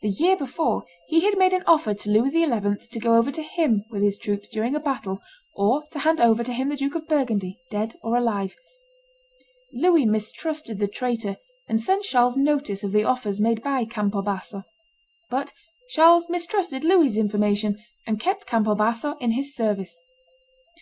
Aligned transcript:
The 0.00 0.08
year 0.08 0.38
before, 0.38 0.86
he 1.08 1.20
had 1.20 1.36
made 1.36 1.52
an 1.52 1.62
offer 1.66 1.92
to 1.92 2.08
Louis 2.10 2.30
XI. 2.30 2.46
to 2.88 2.98
go 2.98 3.14
over 3.16 3.30
to 3.30 3.42
him 3.42 3.84
with 3.90 4.00
his 4.02 4.16
troops 4.16 4.48
during 4.48 4.74
a 4.74 4.80
battle, 4.80 5.20
or 5.54 5.84
to 5.90 5.98
hand 5.98 6.18
over 6.18 6.42
to 6.42 6.52
him 6.54 6.70
the 6.70 6.76
Duke 6.76 6.94
of 6.94 7.06
Burgundy, 7.06 7.58
dead 7.70 7.92
or 8.02 8.16
alive. 8.16 8.54
Louis 9.74 10.06
mistrusted 10.06 10.78
the 10.78 10.88
traitor, 10.88 11.36
and 11.68 11.78
sent 11.78 12.04
Charles 12.04 12.38
notice 12.38 12.84
of 12.84 12.92
the 12.92 13.04
offers 13.04 13.38
made 13.38 13.62
by 13.62 13.84
Campo 13.84 14.22
Basso. 14.22 14.62
But 15.28 15.52
Charles 15.90 16.30
mistrusted 16.30 16.82
Louis's 16.82 17.18
information, 17.18 17.78
and 18.06 18.18
kept 18.18 18.46
Campo 18.46 18.74
Basso 18.74 19.18
in 19.18 19.32
his 19.32 19.54
service. 19.54 19.98